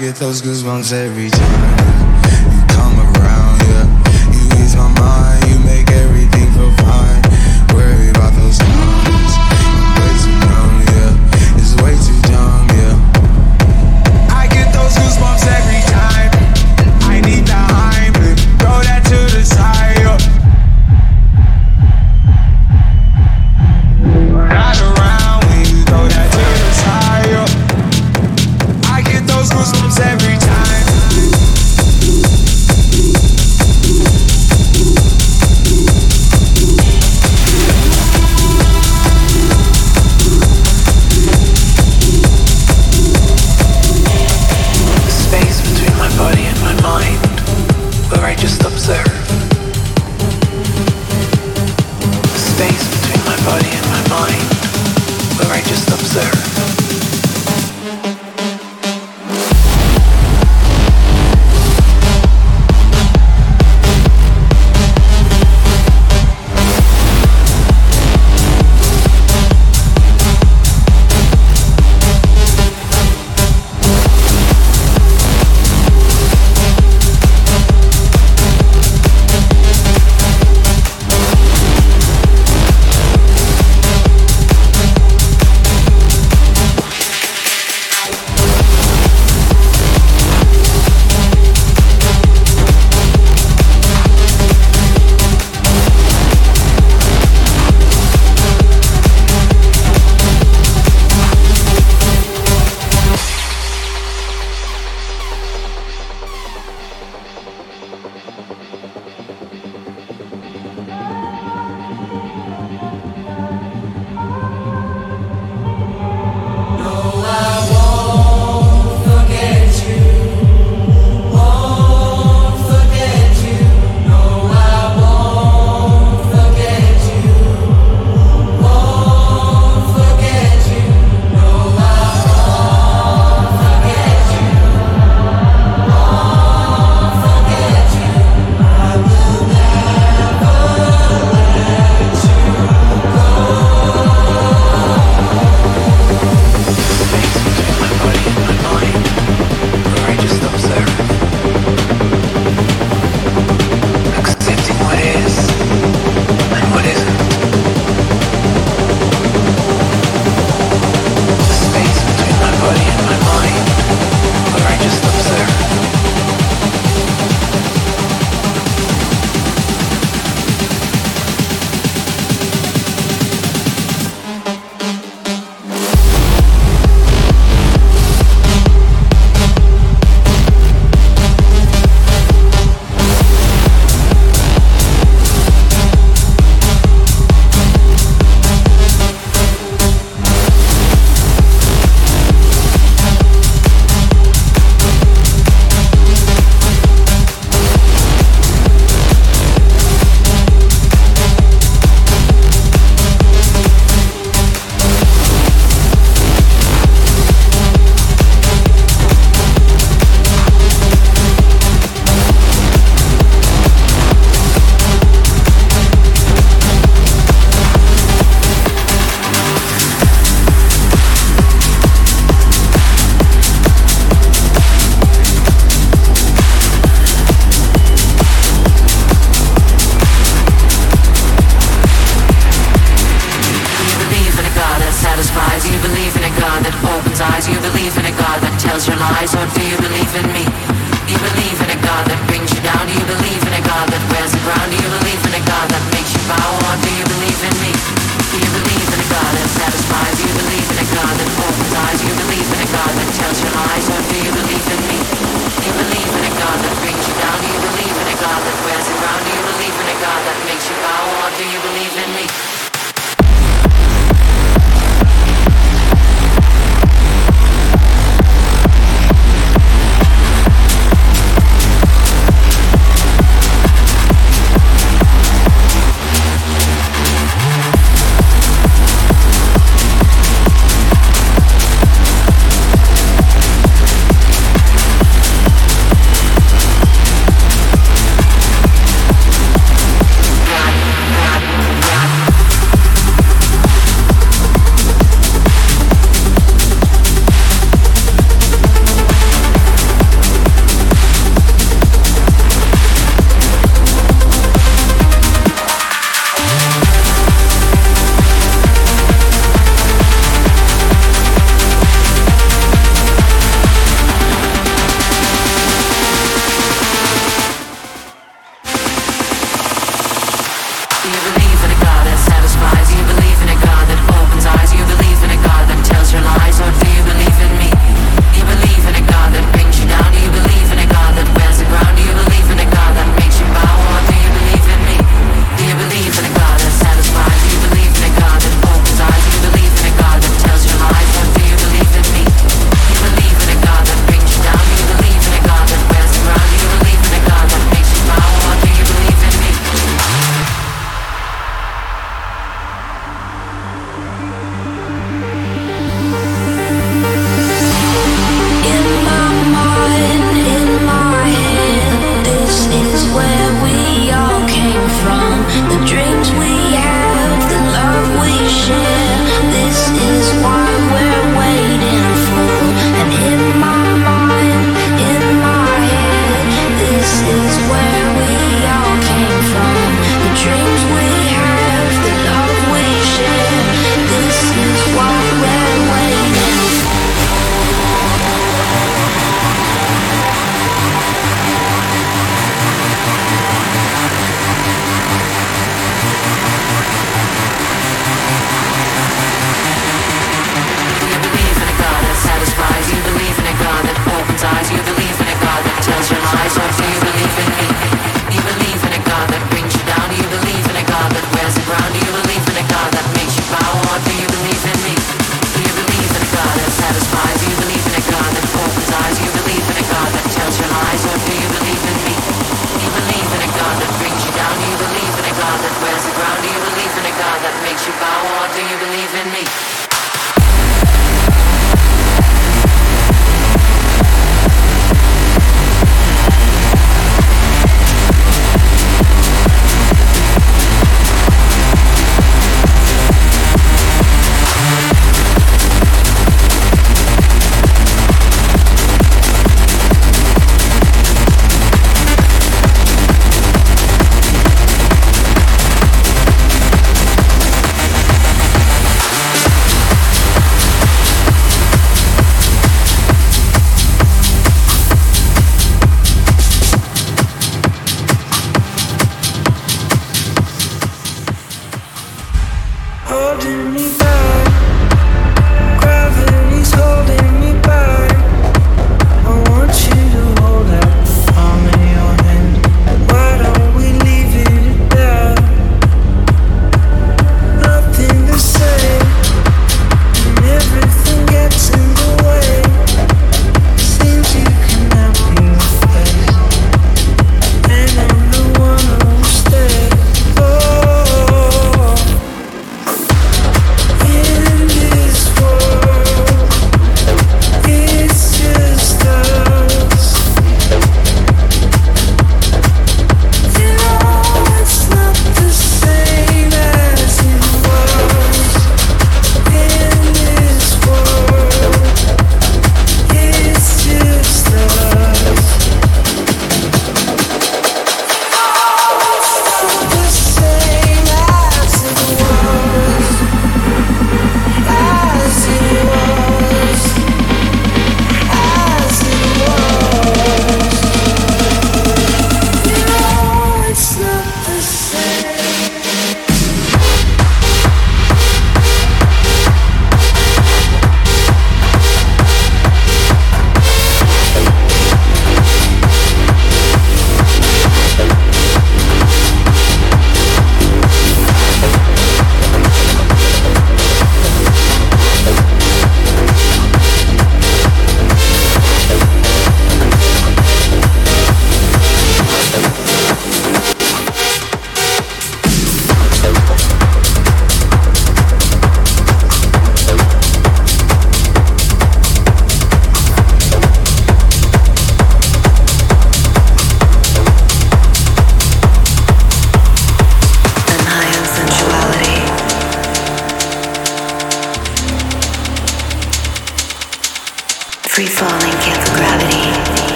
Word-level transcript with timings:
Get 0.00 0.16
those 0.16 0.40
goosebumps 0.40 0.94
every 0.94 1.28
time 1.28 2.59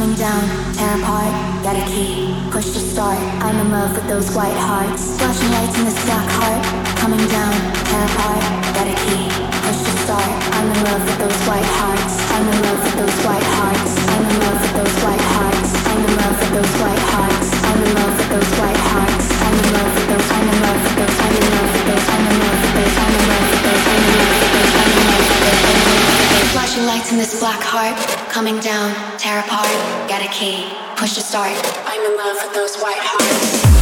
coming 0.00 0.16
down, 0.16 0.72
tear 0.72 0.96
apart, 0.96 1.28
get 1.62 1.76
a 1.76 1.84
key, 1.92 2.34
push 2.50 2.72
to 2.72 2.80
start. 2.80 3.18
I'm 3.44 3.54
in 3.60 3.70
love 3.70 3.94
with 3.94 4.08
those 4.08 4.34
white 4.34 4.56
hearts. 4.56 5.18
Flashing 5.18 5.50
lights 5.50 5.78
in 5.78 5.84
this 5.84 6.04
black 6.06 6.26
heart, 6.40 6.64
coming 6.96 7.20
down, 7.28 7.52
tear 7.84 8.04
apart, 8.08 8.40
get 8.76 8.86
a 8.88 8.96
key, 9.04 9.28
push 9.60 9.80
to 9.84 9.92
start. 10.04 10.30
I'm 10.56 10.72
in 10.72 10.84
love 10.84 11.04
with 11.04 11.18
those 11.18 11.40
white 11.46 11.70
hearts. 11.76 12.14
I'm 12.32 12.48
in 12.48 12.62
love 12.62 12.80
with 12.82 12.96
those 12.96 13.26
white 13.26 13.48
hearts. 13.60 13.89
Flashing 26.80 26.98
lights 26.98 27.12
in 27.12 27.18
this 27.18 27.38
black 27.40 27.60
heart, 27.62 27.94
coming 28.30 28.58
down, 28.58 28.94
tear 29.18 29.40
apart, 29.40 29.68
get 30.08 30.24
a 30.24 30.32
key, 30.32 30.66
push 30.96 31.14
to 31.14 31.20
start. 31.20 31.52
I'm 31.84 32.00
in 32.10 32.16
love 32.16 32.36
with 32.42 32.54
those 32.54 32.80
white 32.80 32.96
hearts. 32.98 33.79